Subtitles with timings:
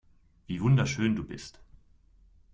[0.47, 1.61] Wie wunderschön du bist.